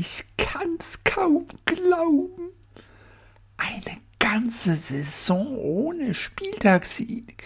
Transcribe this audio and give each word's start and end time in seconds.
Ich 0.00 0.24
kann's 0.36 1.02
kaum 1.02 1.48
glauben. 1.64 2.52
Eine 3.56 3.96
ganze 4.20 4.76
Saison 4.76 5.58
ohne 5.58 6.14
Spieltagssieg. 6.14 7.42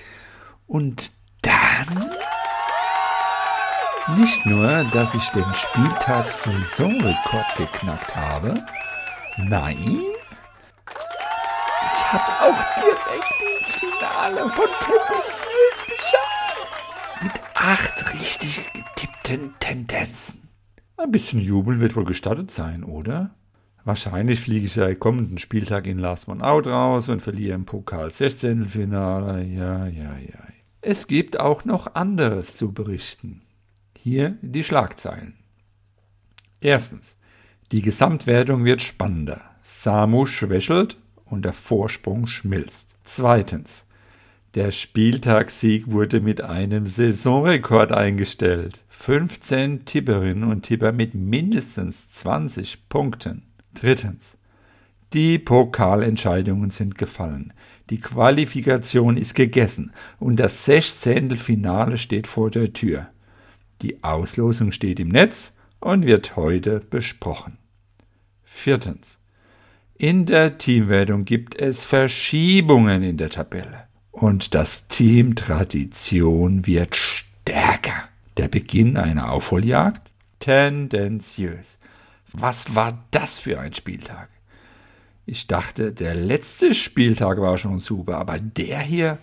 Und 0.66 1.12
dann? 1.40 2.14
Nicht 4.18 4.44
nur, 4.44 4.84
dass 4.92 5.14
ich 5.14 5.26
den 5.30 5.46
Spieltags-Saisonrekord 5.54 7.56
geknackt 7.56 8.16
habe, 8.16 8.62
nein, 9.38 10.02
ich 11.86 12.12
hab's 12.12 12.38
auch 12.38 12.62
direkt 12.82 13.32
ins 13.62 13.76
Finale 13.76 14.50
von 14.50 14.68
Tendenziös 14.78 15.86
geschafft. 15.86 16.68
Mit 17.22 17.32
acht 17.54 18.12
richtig 18.12 18.70
getippten 18.74 19.54
Tendenzen. 19.58 20.41
Ein 20.96 21.10
bisschen 21.10 21.40
Jubel 21.40 21.80
wird 21.80 21.96
wohl 21.96 22.04
gestattet 22.04 22.50
sein, 22.50 22.84
oder? 22.84 23.34
Wahrscheinlich 23.84 24.40
fliege 24.40 24.66
ich 24.66 24.76
ja 24.76 24.94
kommenden 24.94 25.38
Spieltag 25.38 25.86
in 25.86 25.98
Last 25.98 26.28
One 26.28 26.44
Out 26.44 26.68
raus 26.68 27.08
und 27.08 27.20
verliere 27.20 27.56
im 27.56 27.64
Pokal 27.64 28.10
16. 28.10 28.66
Finale. 28.66 29.44
Ja, 29.44 29.86
ja, 29.86 30.16
ja. 30.18 30.38
Es 30.80 31.08
gibt 31.08 31.40
auch 31.40 31.64
noch 31.64 31.94
anderes 31.94 32.56
zu 32.56 32.72
berichten. 32.72 33.42
Hier 33.98 34.36
die 34.42 34.64
Schlagzeilen. 34.64 35.34
Erstens. 36.60 37.18
Die 37.72 37.82
Gesamtwertung 37.82 38.64
wird 38.64 38.82
spannender. 38.82 39.40
Samu 39.60 40.26
schwächelt 40.26 40.98
und 41.24 41.44
der 41.44 41.52
Vorsprung 41.52 42.26
schmilzt. 42.26 42.90
Zweitens. 43.04 43.86
Der 44.54 44.70
Spieltagssieg 44.70 45.90
wurde 45.90 46.20
mit 46.20 46.42
einem 46.42 46.86
Saisonrekord 46.86 47.90
eingestellt. 47.90 48.80
15 48.94 49.84
Tipperinnen 49.84 50.44
und 50.44 50.62
Tipper 50.62 50.92
mit 50.92 51.14
mindestens 51.14 52.10
20 52.10 52.88
Punkten. 52.88 53.42
Drittens. 53.74 54.38
Die 55.12 55.38
Pokalentscheidungen 55.38 56.70
sind 56.70 56.98
gefallen. 56.98 57.52
Die 57.90 57.98
Qualifikation 57.98 59.16
ist 59.16 59.34
gegessen 59.34 59.92
und 60.20 60.38
das 60.38 60.66
Sechzehntelfinale 60.66 61.98
steht 61.98 62.28
vor 62.28 62.50
der 62.50 62.72
Tür. 62.74 63.08
Die 63.80 64.04
Auslosung 64.04 64.70
steht 64.70 65.00
im 65.00 65.08
Netz 65.08 65.56
und 65.80 66.06
wird 66.06 66.36
heute 66.36 66.78
besprochen. 66.78 67.58
Viertens. 68.44 69.18
In 69.94 70.26
der 70.26 70.58
Teamwertung 70.58 71.24
gibt 71.24 71.58
es 71.58 71.84
Verschiebungen 71.84 73.02
in 73.02 73.16
der 73.16 73.30
Tabelle. 73.30 73.88
Und 74.12 74.54
das 74.54 74.86
Team 74.86 75.34
Tradition 75.34 76.66
wird 76.66 76.94
stärker. 76.94 78.11
Der 78.38 78.48
Beginn 78.48 78.96
einer 78.96 79.30
Aufholjagd? 79.30 80.10
Tendenziös. 80.40 81.78
Was 82.32 82.74
war 82.74 83.04
das 83.10 83.38
für 83.38 83.60
ein 83.60 83.74
Spieltag? 83.74 84.30
Ich 85.26 85.46
dachte, 85.46 85.92
der 85.92 86.14
letzte 86.14 86.74
Spieltag 86.74 87.38
war 87.40 87.58
schon 87.58 87.78
super, 87.78 88.16
aber 88.16 88.38
der 88.38 88.80
hier? 88.80 89.18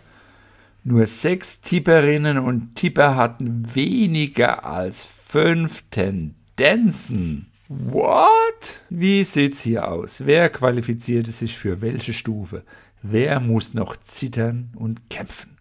Nur 0.84 1.06
sechs 1.08 1.60
Tipperinnen 1.60 2.38
und 2.38 2.76
Tipper 2.76 3.16
hatten 3.16 3.76
weniger 3.76 4.64
als 4.64 5.04
fünf 5.04 5.84
Tendenzen. 5.90 7.48
What? 7.68 8.82
Wie 8.90 9.24
sieht's 9.24 9.62
hier 9.62 9.90
aus? 9.90 10.26
Wer 10.26 10.50
qualifizierte 10.50 11.32
sich 11.32 11.58
für 11.58 11.82
welche 11.82 12.14
Stufe? 12.14 12.64
Wer 13.02 13.40
muss 13.40 13.74
noch 13.74 13.98
zittern 13.98 14.72
und 14.76 15.10
kämpfen? 15.10 15.59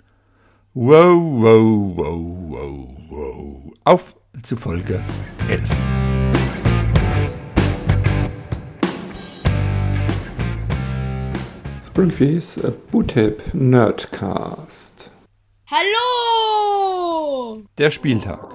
Wow, 0.80 1.18
wow, 1.42 1.96
wow, 1.96 2.22
wow, 2.50 2.88
wow. 3.10 3.72
Auf 3.82 4.14
zu 4.44 4.54
Folge 4.56 5.02
11. 5.48 5.68
Springfields 11.84 12.60
Bootip 12.92 13.42
Nerdcast. 13.52 15.10
Hallo! 15.68 17.64
Der 17.76 17.90
Spieltag. 17.90 18.54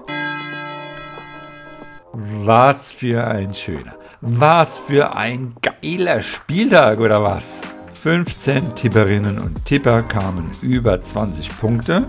Was 2.13 2.93
für 2.93 3.27
ein 3.27 3.53
schöner, 3.53 3.97
was 4.21 4.77
für 4.77 5.13
ein 5.13 5.55
geiler 5.61 6.21
Spieltag 6.21 7.01
oder 7.01 7.21
was? 7.21 7.63
15 8.03 8.75
Tipperinnen 8.75 9.39
und 9.39 9.63
Tipper 9.63 10.03
kamen 10.03 10.51
über 10.61 11.01
20 11.01 11.57
Punkte. 11.57 12.03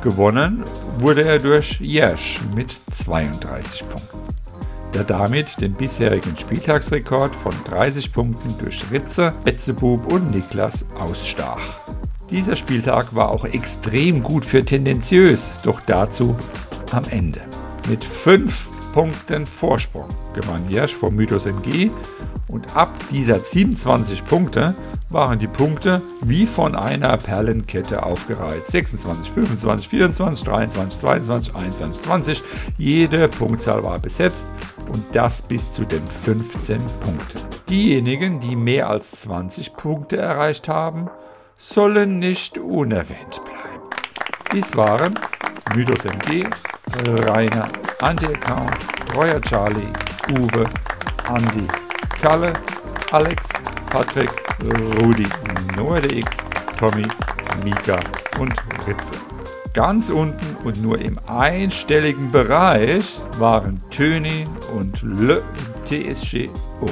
Gewonnen 0.00 0.62
wurde 1.00 1.24
er 1.24 1.40
durch 1.40 1.80
Jesch 1.80 2.38
mit 2.54 2.70
32 2.70 3.88
Punkten 3.88 4.18
der 4.94 5.02
damit 5.04 5.60
den 5.60 5.72
bisherigen 5.72 6.36
Spieltagsrekord 6.36 7.34
von 7.34 7.54
30 7.64 8.12
Punkten 8.12 8.54
durch 8.58 8.84
Ritze, 8.92 9.32
Betzebub 9.42 10.06
und 10.12 10.30
Niklas 10.30 10.84
ausstach. 10.98 11.80
Dieser 12.30 12.56
Spieltag 12.56 13.14
war 13.16 13.30
auch 13.30 13.46
extrem 13.46 14.22
gut 14.22 14.44
für 14.44 14.64
tendenziös, 14.64 15.50
doch 15.64 15.80
dazu 15.80 16.36
am 16.92 17.04
Ende. 17.10 17.40
Mit 17.88 18.04
5 18.04 18.68
Punkten 18.92 19.46
Vorsprung 19.46 20.08
gewann 20.34 20.68
Jersch 20.68 20.94
vor 20.94 21.10
Mythos 21.10 21.46
MG 21.46 21.90
und 22.52 22.76
ab 22.76 22.92
dieser 23.10 23.40
27 23.40 24.24
Punkte 24.26 24.74
waren 25.08 25.38
die 25.38 25.46
Punkte 25.46 26.02
wie 26.22 26.46
von 26.46 26.74
einer 26.74 27.16
Perlenkette 27.16 28.02
aufgereiht. 28.02 28.66
26, 28.66 29.30
25, 29.32 29.88
24, 29.88 30.46
23, 30.46 31.00
22, 31.00 31.54
21, 31.56 32.02
20. 32.02 32.42
Jede 32.78 33.28
Punktzahl 33.28 33.82
war 33.82 33.98
besetzt 33.98 34.46
und 34.92 35.02
das 35.12 35.42
bis 35.42 35.72
zu 35.72 35.84
den 35.84 36.06
15 36.06 36.80
Punkten. 37.00 37.40
Diejenigen, 37.68 38.38
die 38.40 38.54
mehr 38.54 38.88
als 38.88 39.22
20 39.22 39.74
Punkte 39.74 40.18
erreicht 40.18 40.68
haben, 40.68 41.08
sollen 41.56 42.18
nicht 42.18 42.58
unerwähnt 42.58 43.40
bleiben. 43.44 43.88
Dies 44.52 44.76
waren 44.76 45.14
Mythos 45.74 46.04
MG, 46.04 46.44
Rainer, 47.06 47.66
Anti-Account, 48.02 48.76
Treuer 49.08 49.40
Charlie, 49.40 49.92
Uwe, 50.30 50.64
Andi, 51.28 51.66
Kalle, 52.22 52.52
Alex, 53.10 53.48
Patrick, 53.90 54.30
Rudi, 55.00 55.26
NoahDX, 55.76 56.36
Tommy, 56.78 57.04
Mika 57.64 57.98
und 58.38 58.54
Ritze. 58.86 59.16
Ganz 59.74 60.08
unten 60.08 60.56
und 60.64 60.80
nur 60.80 61.00
im 61.00 61.18
einstelligen 61.26 62.30
Bereich 62.30 63.18
waren 63.40 63.82
Töni 63.90 64.44
und 64.76 65.02
Le 65.02 65.42
im 65.42 65.84
TSGO. 66.14 66.86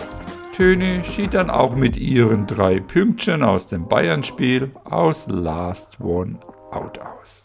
Töni 0.53 1.05
schied 1.05 1.35
dann 1.35 1.49
auch 1.49 1.77
mit 1.77 1.97
ihren 1.97 2.49
drei 2.49 2.81
Pünktchen 2.81 3.45
aus 3.45 3.69
dem 3.69 3.87
Bayern-Spiel 3.87 4.73
aus 4.83 5.29
Last 5.29 6.01
One 6.01 6.41
Out 6.73 6.99
aus. 6.99 7.45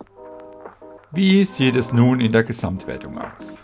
Wie 1.12 1.46
sieht 1.46 1.76
es 1.76 1.94
nun 1.94 2.20
in 2.20 2.32
der 2.32 2.44
Gesamtwertung 2.44 3.20
aus? 3.20 3.60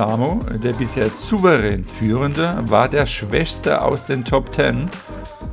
Samo, 0.00 0.40
der 0.64 0.72
bisher 0.72 1.10
souverän 1.10 1.84
führende, 1.84 2.64
war 2.68 2.88
der 2.88 3.04
schwächste 3.04 3.82
aus 3.82 4.02
den 4.02 4.24
Top 4.24 4.50
10, 4.54 4.88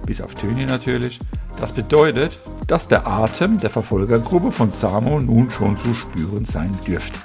bis 0.05 0.21
auf 0.21 0.35
Töni 0.35 0.65
natürlich. 0.65 1.19
Das 1.59 1.73
bedeutet, 1.73 2.39
dass 2.65 2.87
der 2.87 3.05
Atem 3.05 3.57
der 3.57 3.69
Verfolgergruppe 3.69 4.51
von 4.51 4.71
Samo 4.71 5.19
nun 5.19 5.51
schon 5.51 5.77
zu 5.77 5.93
spüren 5.93 6.45
sein 6.45 6.73
dürfte. 6.87 7.19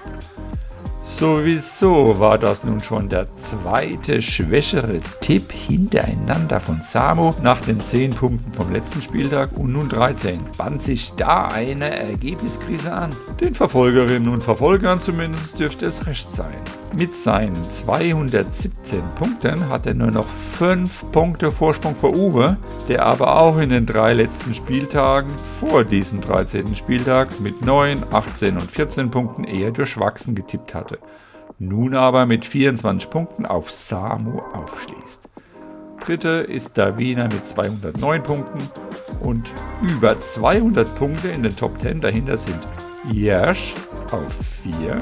Sowieso 1.04 2.18
war 2.18 2.38
das 2.38 2.64
nun 2.64 2.80
schon 2.80 3.08
der 3.08 3.28
zweite 3.36 4.20
schwächere 4.20 4.98
Tipp 5.20 5.52
hintereinander 5.52 6.58
von 6.58 6.82
Samo 6.82 7.36
nach 7.40 7.60
den 7.60 7.80
10 7.80 8.14
Punkten 8.14 8.52
vom 8.52 8.72
letzten 8.72 9.00
Spieltag 9.00 9.50
und 9.56 9.72
nun 9.72 9.88
13. 9.88 10.40
Band 10.58 10.82
sich 10.82 11.12
da 11.12 11.46
eine 11.46 11.96
Ergebniskrise 11.96 12.92
an? 12.92 13.10
Den 13.40 13.54
Verfolgerinnen 13.54 14.28
und 14.28 14.42
Verfolgern 14.42 15.00
zumindest 15.00 15.60
dürfte 15.60 15.86
es 15.86 16.04
recht 16.08 16.28
sein. 16.28 16.58
Mit 16.94 17.14
seinen 17.14 17.70
217 17.70 19.00
Punkten 19.14 19.70
hat 19.70 19.86
er 19.86 19.94
nur 19.94 20.10
noch 20.10 20.26
5 20.26 21.10
Punkte 21.10 21.50
Vorsprung 21.50 21.96
vor 21.96 22.14
Uwe, 22.14 22.58
der 22.86 23.06
aber 23.06 23.40
auch 23.40 23.56
in 23.56 23.70
den 23.70 23.86
drei 23.86 24.12
letzten 24.12 24.52
Spieltagen 24.52 25.30
vor 25.58 25.84
diesem 25.84 26.20
13. 26.20 26.76
Spieltag 26.76 27.40
mit 27.40 27.64
9, 27.64 28.04
18 28.12 28.56
und 28.56 28.70
14 28.70 29.10
Punkten 29.10 29.44
eher 29.44 29.70
durchwachsen 29.70 30.34
getippt 30.34 30.74
hatte. 30.74 30.98
Nun 31.58 31.94
aber 31.94 32.26
mit 32.26 32.44
24 32.44 33.08
Punkten 33.08 33.46
auf 33.46 33.70
Samu 33.70 34.40
aufschließt. 34.52 35.30
Dritte 36.04 36.28
ist 36.28 36.76
Davina 36.76 37.24
mit 37.24 37.46
209 37.46 38.22
Punkten 38.22 38.58
und 39.20 39.50
über 39.80 40.20
200 40.20 40.94
Punkte 40.96 41.28
in 41.28 41.42
den 41.42 41.56
Top 41.56 41.80
10 41.80 42.02
dahinter 42.02 42.36
sind 42.36 42.60
Jersch 43.10 43.74
auf 44.10 44.36
4, 44.62 45.00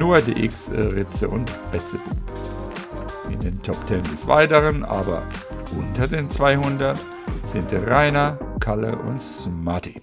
Noah 0.00 0.22
DX, 0.22 0.70
Ritze 0.72 1.28
und 1.28 1.52
Betzebub. 1.70 2.16
In 3.30 3.38
den 3.38 3.62
Top 3.62 3.76
10 3.86 4.02
des 4.04 4.26
Weiteren, 4.26 4.82
aber 4.82 5.22
unter 5.78 6.08
den 6.08 6.30
200, 6.30 6.98
sind 7.42 7.70
Rainer, 7.74 8.38
Kalle 8.60 8.96
und 8.96 9.20
Smarty. 9.20 10.00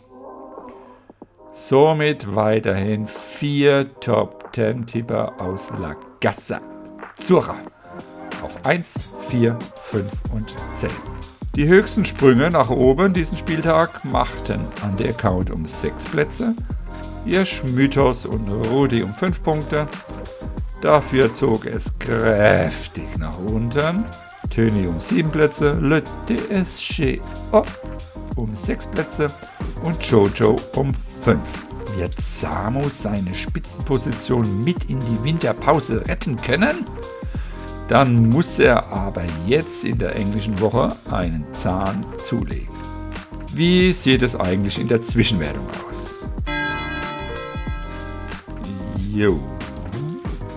Somit 1.51 2.35
weiterhin 2.35 3.07
vier 3.07 3.87
Top 3.99 4.49
10 4.53 4.85
Tipper 4.85 5.33
aus 5.41 5.71
La 5.79 5.95
Gassa. 6.19 6.61
Zura 7.15 7.55
auf 8.43 8.63
1, 8.67 8.99
4, 9.29 9.57
5 9.81 10.11
und 10.31 10.53
10. 10.73 10.91
Die 11.55 11.67
höchsten 11.67 12.05
Sprünge 12.05 12.51
nach 12.51 12.69
oben 12.69 13.13
diesen 13.13 13.35
Spieltag 13.35 14.05
machten 14.05 14.61
an 14.83 14.95
der 14.95 15.09
Account 15.09 15.49
um 15.49 15.65
6 15.65 16.05
Plätze, 16.05 16.53
Jesch, 17.25 17.63
Mythos 17.63 18.25
und 18.25 18.49
Rudi 18.49 19.03
um 19.03 19.13
5 19.13 19.43
Punkte. 19.43 19.87
Dafür 20.81 21.33
zog 21.33 21.65
es 21.65 21.97
kräftig 21.99 23.17
nach 23.17 23.37
unten. 23.37 24.05
Töni 24.49 24.87
um 24.87 24.99
7 24.99 25.29
Plätze, 25.29 25.73
Le 25.73 26.03
oh, 27.51 27.63
um 28.35 28.55
6 28.55 28.87
Plätze 28.87 29.27
und 29.83 30.01
Jojo 30.03 30.55
um 30.75 30.93
5. 31.23 31.39
Wird 31.97 32.21
Samu 32.21 32.89
seine 32.89 33.33
Spitzenposition 33.33 34.63
mit 34.63 34.85
in 34.85 34.99
die 34.99 35.23
Winterpause 35.23 36.07
retten 36.07 36.37
können? 36.41 36.85
Dann 37.87 38.29
muss 38.29 38.59
er 38.59 38.87
aber 38.91 39.23
jetzt 39.47 39.83
in 39.83 39.97
der 39.97 40.15
englischen 40.15 40.59
Woche 40.59 40.95
einen 41.09 41.45
Zahn 41.53 42.05
zulegen. 42.23 42.67
Wie 43.53 43.91
sieht 43.93 44.21
es 44.21 44.35
eigentlich 44.35 44.79
in 44.79 44.87
der 44.87 45.01
Zwischenwertung 45.01 45.65
aus? 45.89 46.16
Jo. 49.17 49.39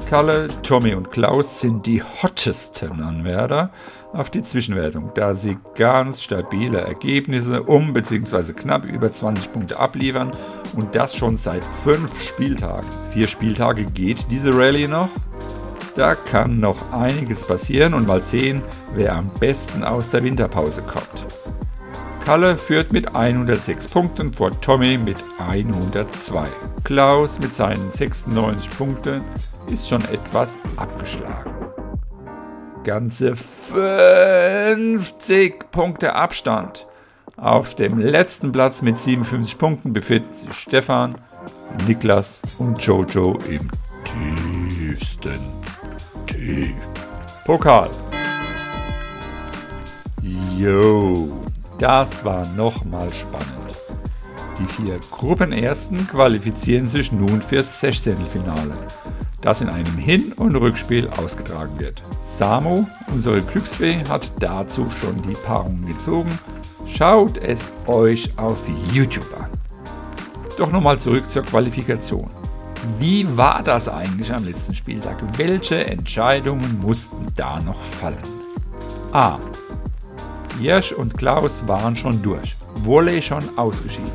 Kalle, 0.06 0.48
Tommy 0.62 0.92
und 0.92 1.10
Klaus 1.10 1.60
sind 1.60 1.86
die 1.86 2.02
hottesten 2.02 3.00
Anwärter 3.00 3.70
auf 4.12 4.28
die 4.28 4.42
Zwischenwertung, 4.42 5.12
da 5.14 5.32
sie 5.32 5.56
ganz 5.76 6.20
stabile 6.20 6.82
Ergebnisse 6.82 7.62
um 7.62 7.94
bzw. 7.94 8.52
knapp 8.52 8.84
über 8.84 9.10
20 9.10 9.50
Punkte 9.50 9.78
abliefern 9.78 10.30
und 10.76 10.94
das 10.94 11.16
schon 11.16 11.38
seit 11.38 11.64
fünf 11.64 12.20
Spieltagen. 12.22 12.86
Vier 13.14 13.28
Spieltage 13.28 13.86
geht 13.86 14.26
diese 14.30 14.54
Rallye 14.54 14.88
noch 14.88 15.08
da 15.96 16.14
kann 16.14 16.60
noch 16.60 16.92
einiges 16.92 17.44
passieren 17.46 17.94
und 17.94 18.06
mal 18.06 18.22
sehen, 18.22 18.62
wer 18.94 19.16
am 19.16 19.28
besten 19.40 19.82
aus 19.82 20.10
der 20.10 20.22
Winterpause 20.22 20.82
kommt. 20.82 21.26
Kalle 22.30 22.54
führt 22.56 22.92
mit 22.92 23.16
106 23.16 23.88
Punkten 23.88 24.32
vor 24.32 24.52
Tommy 24.60 24.96
mit 24.96 25.16
102. 25.40 26.46
Klaus 26.84 27.40
mit 27.40 27.52
seinen 27.52 27.90
96 27.90 28.70
Punkten 28.70 29.22
ist 29.66 29.88
schon 29.88 30.04
etwas 30.04 30.60
abgeschlagen. 30.76 31.50
Ganze 32.84 33.34
50 33.34 35.72
Punkte 35.72 36.14
Abstand. 36.14 36.86
Auf 37.36 37.74
dem 37.74 37.98
letzten 37.98 38.52
Platz 38.52 38.80
mit 38.82 38.96
57 38.96 39.58
Punkten 39.58 39.92
befinden 39.92 40.32
sich 40.32 40.52
Stefan, 40.52 41.16
Niklas 41.88 42.42
und 42.58 42.80
Jojo 42.80 43.40
im 43.48 43.68
tiefsten 44.04 45.40
Tief. 46.28 46.76
Pokal. 47.44 47.90
Yo, 50.56 51.39
das 51.80 52.24
war 52.24 52.46
nochmal 52.48 53.12
spannend. 53.12 53.48
Die 54.58 54.66
vier 54.66 55.00
Gruppenersten 55.10 56.06
qualifizieren 56.06 56.86
sich 56.86 57.10
nun 57.10 57.40
fürs 57.40 57.80
Sechzehntelfinale, 57.80 58.74
das 59.40 59.62
in 59.62 59.70
einem 59.70 59.96
Hin- 59.96 60.34
und 60.34 60.54
Rückspiel 60.54 61.08
ausgetragen 61.16 61.80
wird. 61.80 62.02
Samu, 62.22 62.84
unsere 63.10 63.40
Glücksfee, 63.40 63.98
hat 64.10 64.30
dazu 64.40 64.90
schon 64.90 65.16
die 65.22 65.34
Paarungen 65.34 65.86
gezogen. 65.86 66.38
Schaut 66.84 67.38
es 67.38 67.72
euch 67.86 68.30
auf 68.36 68.58
YouTube 68.92 69.34
an. 69.40 69.48
Doch 70.58 70.70
nochmal 70.70 70.98
zurück 70.98 71.30
zur 71.30 71.44
Qualifikation. 71.44 72.28
Wie 72.98 73.26
war 73.36 73.62
das 73.62 73.88
eigentlich 73.88 74.30
am 74.34 74.44
letzten 74.44 74.74
Spieltag? 74.74 75.16
Welche 75.38 75.86
Entscheidungen 75.86 76.78
mussten 76.82 77.26
da 77.36 77.58
noch 77.60 77.80
fallen? 77.80 78.18
A. 79.12 79.38
Jersch 80.60 80.92
und 80.92 81.16
Klaus 81.16 81.66
waren 81.66 81.96
schon 81.96 82.22
durch. 82.22 82.54
Wolle 82.84 83.22
schon 83.22 83.58
ausgeschieden. 83.58 84.12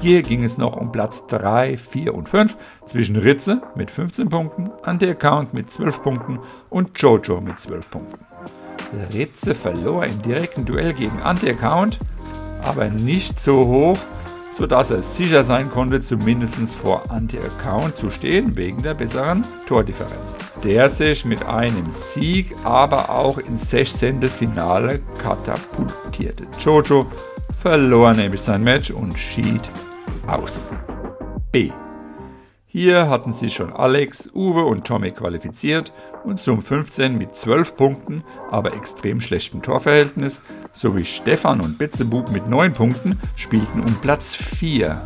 Hier 0.00 0.22
ging 0.22 0.44
es 0.44 0.56
noch 0.56 0.76
um 0.76 0.92
Platz 0.92 1.26
3, 1.26 1.76
4 1.76 2.14
und 2.14 2.28
5 2.28 2.56
zwischen 2.84 3.16
Ritze 3.16 3.62
mit 3.74 3.90
15 3.90 4.28
Punkten, 4.28 4.70
Anti-Account 4.82 5.54
mit 5.54 5.72
12 5.72 6.02
Punkten 6.02 6.38
und 6.70 6.90
Jojo 7.00 7.40
mit 7.40 7.58
12 7.58 7.90
Punkten. 7.90 8.24
Ritze 9.12 9.56
verlor 9.56 10.04
im 10.04 10.22
direkten 10.22 10.64
Duell 10.64 10.94
gegen 10.94 11.20
Anti-Account, 11.22 11.98
aber 12.62 12.88
nicht 12.88 13.40
so 13.40 13.66
hoch, 13.66 13.98
sodass 14.58 14.90
er 14.90 15.02
sicher 15.02 15.44
sein 15.44 15.70
konnte, 15.70 16.00
zumindest 16.00 16.74
vor 16.74 17.08
Anti-Account 17.10 17.96
zu 17.96 18.10
stehen, 18.10 18.56
wegen 18.56 18.82
der 18.82 18.94
besseren 18.94 19.44
Tordifferenz. 19.66 20.36
Der 20.64 20.90
sich 20.90 21.24
mit 21.24 21.46
einem 21.46 21.88
Sieg, 21.90 22.54
aber 22.64 23.08
auch 23.08 23.38
ins 23.38 23.70
16. 23.70 24.20
Finale 24.22 24.98
katapultierte. 25.22 26.44
Jojo 26.58 27.06
verlor 27.56 28.14
nämlich 28.14 28.40
sein 28.40 28.64
Match 28.64 28.90
und 28.90 29.16
schied 29.16 29.70
aus. 30.26 30.76
B. 31.52 31.70
Hier 32.70 33.08
hatten 33.08 33.32
sich 33.32 33.54
schon 33.54 33.72
Alex, 33.72 34.28
Uwe 34.34 34.66
und 34.66 34.84
Tommy 34.86 35.10
qualifiziert 35.10 35.90
und 36.24 36.38
Sum 36.38 36.62
15 36.62 37.16
mit 37.16 37.34
12 37.34 37.76
Punkten, 37.76 38.24
aber 38.50 38.74
extrem 38.74 39.22
schlechtem 39.22 39.62
Torverhältnis, 39.62 40.42
sowie 40.72 41.06
Stefan 41.06 41.62
und 41.62 41.78
Betzebub 41.78 42.30
mit 42.30 42.46
9 42.46 42.74
Punkten 42.74 43.18
spielten 43.36 43.80
um 43.80 43.94
Platz 44.02 44.34
4. 44.34 45.00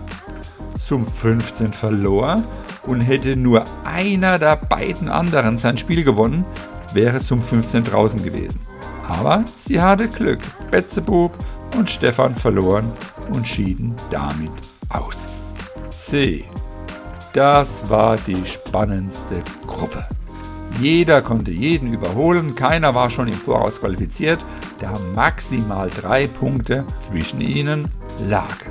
Sum 0.76 1.06
15 1.06 1.72
verlor 1.72 2.42
und 2.84 3.00
hätte 3.00 3.36
nur 3.36 3.64
einer 3.84 4.40
der 4.40 4.56
beiden 4.56 5.08
anderen 5.08 5.56
sein 5.56 5.78
Spiel 5.78 6.02
gewonnen, 6.02 6.44
wäre 6.92 7.20
Sum 7.20 7.40
15 7.40 7.84
draußen 7.84 8.24
gewesen. 8.24 8.60
Aber 9.06 9.44
sie 9.54 9.80
hatte 9.80 10.08
Glück. 10.08 10.40
Betzebub 10.72 11.32
und 11.78 11.88
Stefan 11.88 12.34
verloren 12.34 12.92
und 13.32 13.46
schieden 13.46 13.94
damit 14.10 14.50
aus. 14.88 15.56
C. 15.90 16.44
Das 17.32 17.88
war 17.88 18.16
die 18.18 18.44
spannendste 18.44 19.42
Gruppe. 19.66 20.04
Jeder 20.80 21.22
konnte 21.22 21.50
jeden 21.50 21.92
überholen, 21.92 22.54
keiner 22.54 22.94
war 22.94 23.08
schon 23.08 23.28
im 23.28 23.34
Voraus 23.34 23.80
qualifiziert, 23.80 24.38
da 24.80 24.92
maximal 25.14 25.88
drei 25.88 26.26
Punkte 26.26 26.84
zwischen 27.00 27.40
ihnen 27.40 27.88
lagen. 28.28 28.70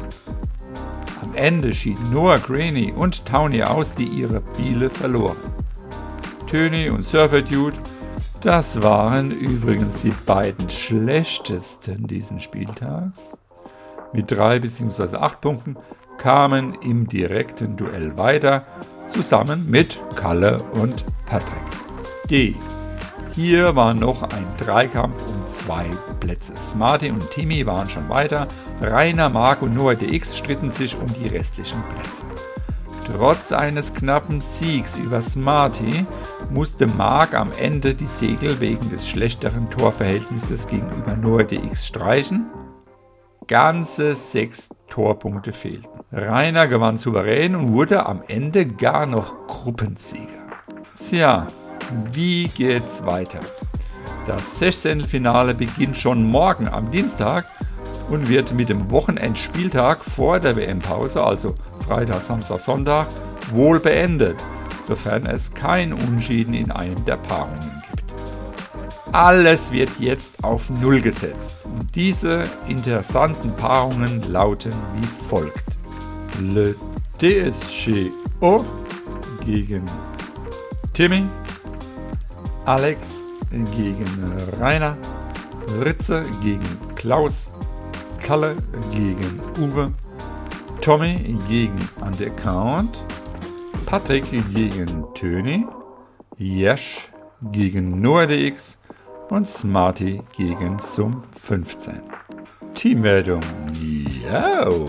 Am 1.24 1.34
Ende 1.36 1.74
schieden 1.74 2.12
Noah 2.12 2.38
Graney 2.38 2.94
und 2.96 3.26
Townie 3.26 3.64
aus, 3.64 3.96
die 3.96 4.06
ihre 4.06 4.42
Biele 4.42 4.90
verloren. 4.90 5.38
Töni 6.48 6.90
und 6.90 7.04
Surfer 7.04 7.42
Dude, 7.42 7.78
das 8.42 8.82
waren 8.82 9.32
übrigens 9.32 10.02
die 10.02 10.14
beiden 10.26 10.70
schlechtesten 10.70 12.08
diesen 12.08 12.40
Spieltags. 12.40 13.38
Mit 14.14 14.30
drei 14.30 14.60
bzw. 14.60 15.18
acht 15.18 15.42
Punkten 15.42 15.78
kamen 16.22 16.76
im 16.82 17.10
direkten 17.10 17.76
Duell 17.76 18.16
weiter, 18.16 18.64
zusammen 19.08 19.68
mit 19.68 20.00
Kalle 20.16 20.58
und 20.74 21.04
Patrick. 21.26 21.58
D. 22.30 22.54
Hier 23.34 23.76
war 23.76 23.96
noch 23.96 24.22
ein 24.22 24.46
Dreikampf 24.58 25.20
um 25.28 25.48
zwei 25.48 25.90
Plätze. 26.20 26.54
Smarty 26.58 27.10
und 27.10 27.32
Timmy 27.32 27.66
waren 27.66 27.90
schon 27.90 28.08
weiter, 28.08 28.48
Rainer, 28.82 29.30
Mark 29.30 29.64
und 29.64 29.74
Noah 29.74 29.96
DX 29.96 30.38
stritten 30.38 30.70
sich 30.70 30.96
um 30.96 31.08
die 31.08 31.28
restlichen 31.28 31.82
Plätze. 31.96 32.26
Trotz 33.08 33.52
eines 33.52 33.94
knappen 33.94 34.42
Siegs 34.42 34.98
über 34.98 35.24
Smarty 35.24 36.06
musste 36.52 36.86
Mark 36.86 37.34
am 37.34 37.52
Ende 37.60 37.96
die 37.96 38.06
Segel 38.06 38.60
wegen 38.60 38.92
des 38.92 39.08
schlechteren 39.08 39.72
Torverhältnisses 39.72 40.68
gegenüber 40.68 41.16
Noah 41.16 41.44
DX 41.46 41.88
streichen 41.88 42.46
ganze 43.52 44.16
sechs 44.16 44.70
Torpunkte 44.88 45.52
fehlten. 45.52 46.01
Rainer 46.14 46.68
gewann 46.68 46.98
souverän 46.98 47.56
und 47.56 47.72
wurde 47.72 48.06
am 48.06 48.22
Ende 48.28 48.66
gar 48.66 49.06
noch 49.06 49.48
Gruppensieger. 49.48 50.42
Tja, 50.98 51.48
wie 52.12 52.50
geht's 52.50 53.06
weiter? 53.06 53.40
Das 54.28 54.60
Sechzehntelfinale 54.60 55.54
beginnt 55.54 55.98
schon 55.98 56.24
morgen 56.24 56.68
am 56.68 56.92
Dienstag 56.92 57.46
und 58.10 58.28
wird 58.28 58.54
mit 58.54 58.70
dem 58.70 58.92
Wochenendspieltag 58.92 60.04
vor 60.04 60.40
der 60.40 60.56
WM-Pause, 60.56 61.24
also 61.24 61.56
Freitag, 61.88 62.24
Samstag, 62.24 62.60
Sonntag, 62.60 63.08
wohl 63.52 63.80
beendet, 63.80 64.36
sofern 64.86 65.26
es 65.26 65.54
kein 65.54 65.94
Unschieden 65.94 66.54
in 66.54 66.72
einem 66.72 67.04
der 67.06 67.18
Paarungen 67.18 67.82
alles 69.12 69.74
wird 69.74 69.90
jetzt 70.00 70.44
auf 70.44 70.70
Null 70.70 71.02
gesetzt. 71.02 71.66
Und 71.66 71.94
diese 71.96 72.46
interessanten 72.68 73.54
Paarungen 73.56 74.22
lauten 74.32 74.74
wie 74.96 75.06
folgt. 75.06 75.71
Le 76.42 76.76
DSGO 77.20 78.66
gegen 79.46 79.84
Timmy, 80.94 81.24
Alex 82.66 83.28
gegen 83.76 84.08
Rainer, 84.60 84.98
Ritze 85.84 86.24
gegen 86.42 86.78
Klaus, 86.96 87.52
Kalle 88.20 88.56
gegen 88.92 89.40
Uwe, 89.60 89.92
Tommy 90.82 91.38
gegen 91.48 91.80
Undercount, 92.02 93.04
Patrick 93.86 94.26
gegen 94.54 95.06
Töni, 95.14 95.68
Jesch 96.38 97.10
gegen 97.52 98.02
NoahDX 98.02 98.80
und 99.30 99.48
Smarty 99.48 100.22
gegen 100.36 100.80
Sum 100.80 101.24
15. 101.40 102.02
Teamwertung. 102.74 103.44
Yo. 103.80 104.88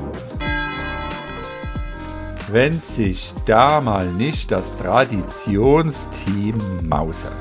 Wenn 2.52 2.82
sich 2.82 3.32
da 3.46 3.80
mal 3.80 4.04
nicht 4.12 4.50
das 4.52 4.76
Traditionsteam 4.76 6.58
mausert. 6.86 7.32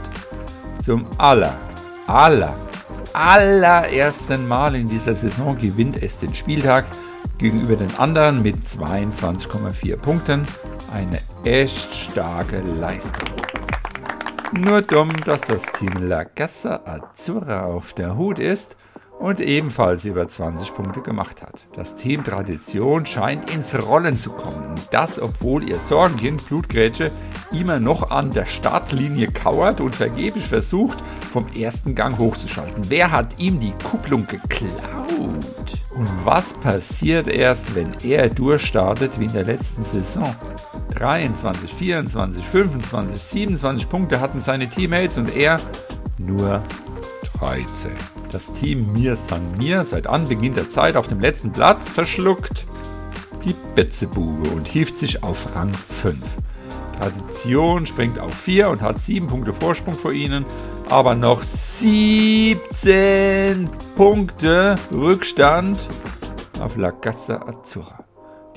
Zum 0.81 1.05
aller, 1.17 1.53
aller, 2.07 2.55
allerersten 3.11 4.47
Mal 4.47 4.73
in 4.75 4.87
dieser 4.87 5.13
Saison 5.13 5.57
gewinnt 5.57 6.01
es 6.01 6.19
den 6.19 6.33
Spieltag 6.33 6.85
gegenüber 7.37 7.75
den 7.75 7.93
anderen 7.97 8.41
mit 8.41 8.65
22,4 8.65 9.97
Punkten. 9.97 10.45
Eine 10.93 11.19
echt 11.43 11.93
starke 11.93 12.61
Leistung. 12.61 13.35
Nur 14.53 14.81
dumm, 14.81 15.11
dass 15.25 15.41
das 15.41 15.65
Team 15.73 15.91
La 16.07 16.23
Casa 16.23 16.83
Azzurra 16.85 17.65
auf 17.65 17.91
der 17.91 18.15
Hut 18.15 18.39
ist 18.39 18.77
und 19.21 19.39
ebenfalls 19.39 20.03
über 20.05 20.27
20 20.27 20.73
Punkte 20.73 21.01
gemacht 21.01 21.43
hat. 21.43 21.61
Das 21.75 21.95
Team 21.95 22.23
Tradition 22.23 23.05
scheint 23.05 23.51
ins 23.51 23.75
Rollen 23.75 24.17
zu 24.17 24.31
kommen 24.31 24.71
und 24.71 24.81
das, 24.89 25.21
obwohl 25.21 25.63
ihr 25.63 25.79
Sorgenkind 25.79 26.45
Blutgrätsche 26.47 27.11
immer 27.51 27.79
noch 27.79 28.09
an 28.09 28.31
der 28.31 28.45
Startlinie 28.45 29.27
kauert 29.27 29.79
und 29.79 29.95
vergeblich 29.95 30.47
versucht, 30.47 30.97
vom 31.31 31.45
ersten 31.53 31.93
Gang 31.93 32.17
hochzuschalten. 32.17 32.85
Wer 32.89 33.11
hat 33.11 33.39
ihm 33.39 33.59
die 33.59 33.73
Kupplung 33.89 34.25
geklaut? 34.25 34.69
Und 35.95 36.09
was 36.23 36.53
passiert 36.53 37.27
erst, 37.27 37.75
wenn 37.75 37.95
er 38.03 38.29
durchstartet 38.29 39.19
wie 39.19 39.25
in 39.25 39.33
der 39.33 39.45
letzten 39.45 39.83
Saison? 39.83 40.35
23, 40.95 41.71
24, 41.71 42.43
25, 42.43 43.21
27 43.21 43.89
Punkte 43.89 44.19
hatten 44.19 44.41
seine 44.41 44.67
Teammates 44.67 45.19
und 45.19 45.35
er 45.35 45.59
nur 46.17 46.63
13. 47.39 47.91
Das 48.31 48.53
Team 48.53 48.93
Mir 48.93 49.17
San 49.17 49.57
Mir 49.57 49.83
seit 49.83 50.07
Anbeginn 50.07 50.53
der 50.53 50.69
Zeit 50.69 50.95
auf 50.95 51.07
dem 51.07 51.19
letzten 51.19 51.51
Platz 51.51 51.91
verschluckt 51.91 52.65
die 53.43 53.55
Betzebube 53.75 54.49
und 54.51 54.65
hieft 54.67 54.95
sich 54.95 55.21
auf 55.21 55.53
Rang 55.55 55.73
5. 55.73 56.17
Tradition 56.97 57.85
springt 57.87 58.19
auf 58.19 58.33
4 58.33 58.69
und 58.69 58.81
hat 58.81 58.99
7 58.99 59.27
Punkte 59.27 59.51
Vorsprung 59.51 59.95
vor 59.95 60.13
ihnen, 60.13 60.45
aber 60.87 61.15
noch 61.15 61.43
17 61.43 63.69
Punkte 63.97 64.75
Rückstand 64.93 65.89
auf 66.61 66.77
La 66.77 66.91
Casa 66.91 67.41
Azzurra. 67.41 68.05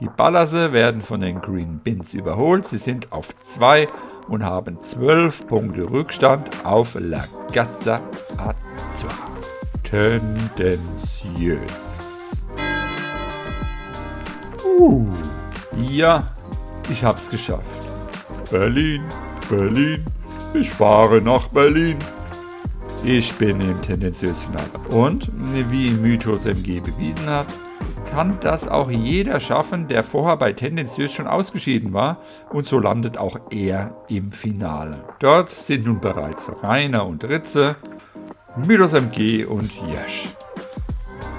Die 0.00 0.09
Ballasse 0.09 0.73
werden 0.73 1.02
von 1.02 1.21
den 1.21 1.40
Green 1.40 1.78
Bins 1.78 2.14
überholt. 2.14 2.66
Sie 2.66 2.78
sind 2.78 3.11
auf 3.11 3.35
2 3.43 3.88
und 4.28 4.45
haben 4.45 4.81
12 4.83 5.49
Punkte 5.49 5.90
Rückstand 5.90 6.64
auf 6.64 6.97
La 6.99 7.25
Casa 7.52 8.00
Azzurra. 8.37 9.34
Tendenziös. 9.85 11.62
Uh, 14.64 15.07
ja, 15.76 16.35
ich 16.91 17.05
hab's 17.05 17.31
geschafft. 17.31 17.62
Berlin, 18.50 19.03
Berlin, 19.49 20.05
ich 20.55 20.71
fahre 20.71 21.21
nach 21.21 21.49
Berlin. 21.49 21.99
Ich 23.05 23.35
bin 23.35 23.61
im 23.61 23.81
tendenziös 23.83 24.43
Finale. 24.43 24.71
Und, 24.91 25.31
wie 25.71 25.91
Mythos 25.91 26.47
MG 26.47 26.81
bewiesen 26.81 27.29
hat, 27.29 27.47
kann 28.11 28.38
das 28.41 28.67
auch 28.69 28.91
jeder 28.91 29.41
schaffen, 29.41 29.88
der 29.88 30.03
vorher 30.03 30.37
bei 30.37 30.53
tendenziös 30.53 31.12
schon 31.12 31.26
ausgeschieden 31.26 31.93
war. 31.93 32.19
Und 32.50 32.67
so 32.67 32.79
landet 32.79 33.19
auch 33.19 33.38
er 33.50 33.95
im 34.09 34.33
Finale. 34.33 35.05
Dort 35.19 35.50
sind 35.50 35.85
nun 35.85 36.00
bereits 36.00 36.50
Rainer 36.62 37.07
und 37.07 37.25
Ritze, 37.25 37.76
Mythos 38.56 38.92
MG 38.92 39.44
und 39.44 39.73
Jesch. 39.88 40.28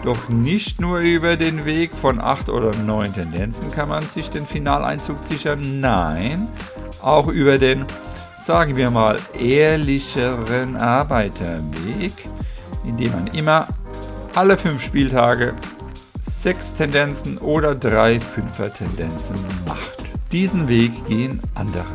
Doch 0.04 0.28
nicht 0.30 0.82
nur 0.82 1.00
über 1.00 1.38
den 1.38 1.66
Weg 1.66 1.96
von 1.96 2.20
acht 2.20 2.50
oder 2.50 2.76
neun 2.76 3.14
Tendenzen 3.14 3.72
kann 3.72 3.90
man 3.90 4.04
sich 4.04 4.30
den 4.30 4.46
Finaleinzug 4.46 5.24
sichern, 5.24 5.80
nein, 5.80 6.50
auch 7.02 7.28
über 7.28 7.58
den, 7.58 7.86
sagen 8.38 8.76
wir 8.76 8.92
mal, 8.92 9.18
ehrlicheren 9.40 10.76
Arbeiterweg, 10.76 12.14
indem 12.84 13.14
man 13.14 13.28
immer 13.28 13.68
alle 14.36 14.58
fünf 14.58 14.84
Spieltage 14.84 15.54
sechs 16.22 16.74
Tendenzen 16.74 17.38
oder 17.38 17.74
drei 17.74 18.20
Fünfer-Tendenzen 18.20 19.38
macht. 19.66 20.04
Diesen 20.32 20.68
Weg 20.68 20.92
gehen 21.08 21.40
andere. 21.54 21.86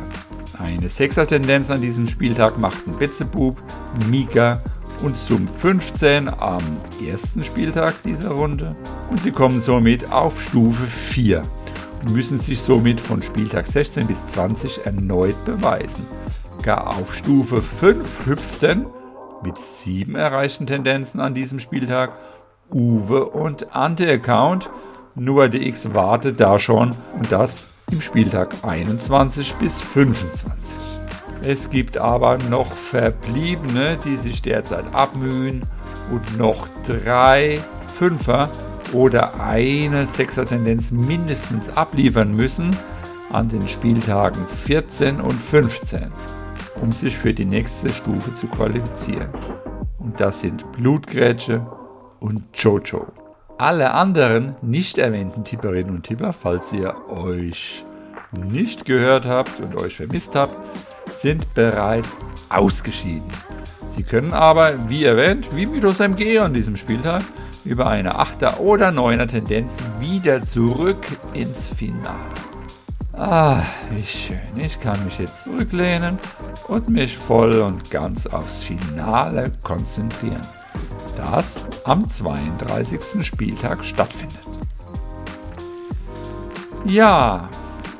Eine 0.59 0.89
Sechser-Tendenz 0.89 1.69
an 1.69 1.81
diesem 1.81 2.07
Spieltag 2.07 2.57
machten 2.57 2.91
Betzebub, 2.97 3.61
Mika 4.09 4.61
und 5.01 5.17
zum 5.17 5.47
15 5.47 6.29
am 6.29 6.61
ersten 7.05 7.43
Spieltag 7.43 7.95
dieser 8.03 8.31
Runde 8.31 8.75
und 9.09 9.21
sie 9.21 9.31
kommen 9.31 9.59
somit 9.59 10.11
auf 10.11 10.41
Stufe 10.41 10.85
4 10.85 11.43
und 12.01 12.11
müssen 12.11 12.39
sich 12.39 12.61
somit 12.61 12.99
von 12.99 13.21
Spieltag 13.21 13.67
16 13.67 14.07
bis 14.07 14.27
20 14.27 14.85
erneut 14.85 15.43
beweisen. 15.45 16.05
Gar 16.61 16.87
auf 16.95 17.13
Stufe 17.13 17.61
5 17.61 18.25
hüpften 18.25 18.85
mit 19.43 19.57
7 19.57 20.15
erreichten 20.15 20.67
Tendenzen 20.67 21.19
an 21.19 21.33
diesem 21.33 21.59
Spieltag 21.59 22.11
Uwe 22.71 23.25
und 23.25 23.75
Ante-Account. 23.75 24.69
Nur 25.15 25.49
DX 25.49 25.93
wartet 25.93 26.39
da 26.39 26.57
schon 26.57 26.95
und 27.15 27.31
das 27.31 27.67
im 27.91 28.01
Spieltag 28.01 28.55
21 28.63 29.55
bis 29.55 29.81
25. 29.81 31.00
Es 31.43 31.71
gibt 31.71 31.97
aber 31.97 32.37
noch 32.49 32.71
Verbliebene, 32.71 33.97
die 34.05 34.15
sich 34.15 34.43
derzeit 34.43 34.85
abmühen 34.93 35.63
und 36.11 36.37
noch 36.37 36.67
drei 36.85 37.59
Fünfer 37.95 38.47
oder 38.93 39.39
eine 39.41 40.05
Sechser-Tendenz 40.05 40.91
mindestens 40.91 41.69
abliefern 41.69 42.35
müssen 42.35 42.75
an 43.31 43.49
den 43.49 43.67
Spieltagen 43.67 44.45
14 44.45 45.19
und 45.19 45.33
15, 45.33 46.11
um 46.81 46.91
sich 46.91 47.17
für 47.17 47.33
die 47.33 47.45
nächste 47.45 47.89
Stufe 47.89 48.33
zu 48.33 48.47
qualifizieren. 48.47 49.29
Und 49.97 50.19
das 50.19 50.41
sind 50.41 50.71
Blutgrätsche 50.73 51.65
und 52.19 52.43
Jojo. 52.53 53.07
Alle 53.57 53.93
anderen 53.93 54.55
nicht 54.61 54.97
erwähnten 54.97 55.43
Tipperinnen 55.43 55.95
und 55.95 56.03
Tipper, 56.03 56.33
falls 56.33 56.73
ihr 56.73 56.95
euch 57.09 57.85
nicht 58.31 58.85
gehört 58.85 59.25
habt 59.25 59.59
und 59.59 59.75
euch 59.75 59.95
vermisst 59.95 60.35
habt, 60.35 60.55
sind 61.11 61.53
bereits 61.53 62.17
ausgeschieden. 62.49 63.29
Sie 63.95 64.03
können 64.03 64.33
aber, 64.33 64.89
wie 64.89 65.03
erwähnt, 65.03 65.47
wie 65.55 65.65
Mythos 65.65 65.99
MG 65.99 66.39
an 66.39 66.53
diesem 66.53 66.77
Spieltag, 66.77 67.23
über 67.65 67.87
eine 67.87 68.15
8er 68.19 68.57
oder 68.57 68.89
9er 68.89 69.27
Tendenz 69.27 69.79
wieder 69.99 70.43
zurück 70.43 71.05
ins 71.33 71.67
Finale. 71.67 72.17
Ah, 73.13 73.61
wie 73.91 74.03
schön. 74.03 74.39
Ich 74.55 74.79
kann 74.79 75.03
mich 75.03 75.19
jetzt 75.19 75.43
zurücklehnen 75.43 76.17
und 76.67 76.89
mich 76.89 77.17
voll 77.17 77.59
und 77.59 77.91
ganz 77.91 78.25
aufs 78.25 78.63
Finale 78.63 79.51
konzentrieren, 79.61 80.41
das 81.17 81.67
am 81.83 82.07
32. 82.07 83.23
Spieltag 83.23 83.83
stattfindet. 83.83 84.39
Ja, 86.85 87.49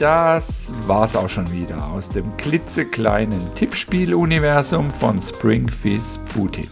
das 0.01 0.73
war's 0.87 1.15
auch 1.15 1.29
schon 1.29 1.51
wieder 1.51 1.85
aus 1.85 2.09
dem 2.09 2.35
klitzekleinen 2.37 3.53
Tippspiel-Universum 3.53 4.91
von 4.91 5.21
Springfizz 5.21 6.19
Bootip. 6.33 6.71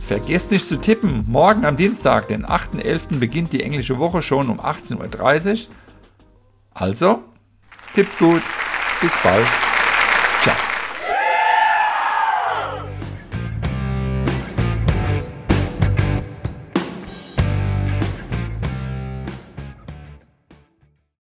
Vergesst 0.00 0.50
nicht 0.50 0.66
zu 0.66 0.80
tippen. 0.80 1.26
Morgen 1.28 1.66
am 1.66 1.76
Dienstag, 1.76 2.28
den 2.28 2.46
8.11. 2.46 3.18
beginnt 3.18 3.52
die 3.52 3.62
englische 3.62 3.98
Woche 3.98 4.22
schon 4.22 4.48
um 4.48 4.60
18.30 4.60 5.68
Uhr. 5.68 5.74
Also, 6.72 7.22
tippt 7.92 8.16
gut. 8.18 8.42
Bis 9.02 9.18
bald. 9.22 9.46